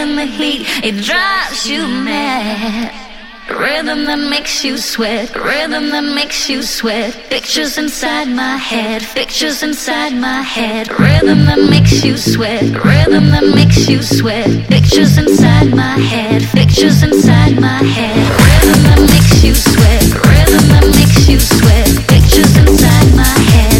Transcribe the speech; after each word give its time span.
Feeling 0.00 0.16
the 0.16 0.24
heat, 0.24 0.66
it 0.84 1.02
drives 1.04 1.68
you 1.68 1.86
mad. 1.86 2.92
Rhythm 3.50 4.04
that 4.04 4.18
makes 4.30 4.64
you 4.64 4.78
sweat, 4.78 5.34
rhythm 5.34 5.90
that 5.90 6.04
makes 6.14 6.48
you 6.48 6.62
sweat. 6.62 7.12
Pictures 7.28 7.76
inside 7.78 8.28
my 8.28 8.56
head, 8.56 9.02
pictures 9.14 9.62
inside 9.62 10.14
my 10.14 10.40
head. 10.40 10.88
Rhythm 10.98 11.44
that 11.46 11.68
makes 11.68 12.04
you 12.04 12.16
sweat, 12.16 12.62
rhythm 12.84 13.26
that 13.34 13.52
makes 13.54 13.88
you 13.88 14.02
sweat. 14.02 14.48
Pictures 14.68 15.18
inside 15.18 15.70
my 15.74 15.98
head, 15.98 16.42
pictures 16.54 17.02
inside 17.02 17.60
my 17.60 17.82
head. 17.82 18.16
Rhythm 18.46 18.80
that 18.88 19.00
makes 19.12 19.42
you 19.44 19.54
sweat, 19.54 20.06
rhythm 20.30 20.64
that 20.74 20.86
makes 20.96 21.28
you 21.28 21.40
sweat. 21.40 21.90
Pictures 22.06 22.56
inside 22.56 23.10
my 23.16 23.36
head, 23.52 23.79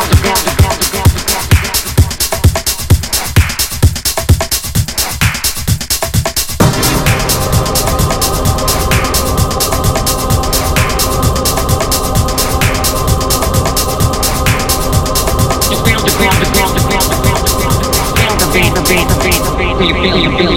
Billy, 20.01 20.27
Billy. 20.35 20.50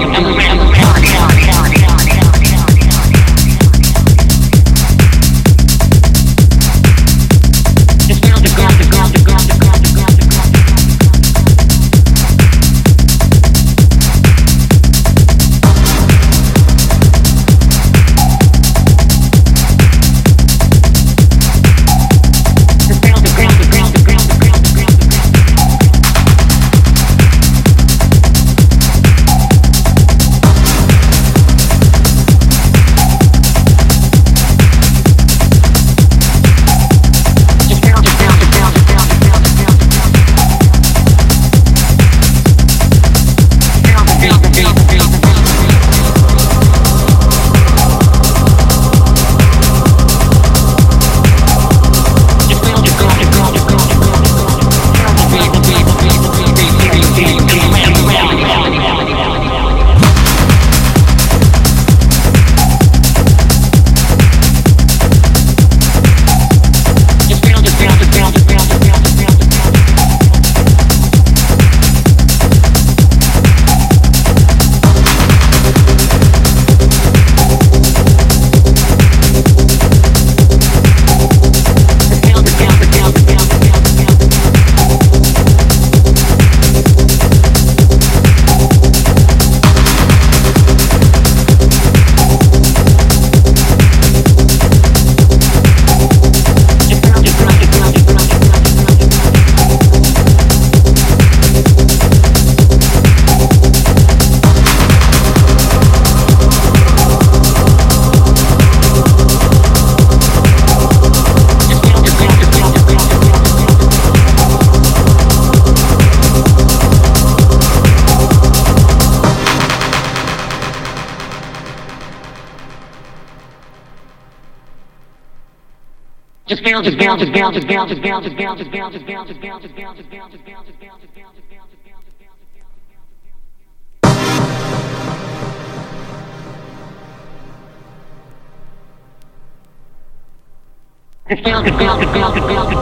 It's 126.76 126.96
down, 126.96 127.20
it's 127.20 127.30
down, 127.30 127.54
it's 127.54 127.64
down, 127.66 127.88
it's 127.92 128.00
down, 128.00 128.24
it's 128.24 128.34
down, 128.34 128.58
it's 128.58 128.68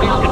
down. 0.01 0.32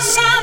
sunshine. 0.00 0.37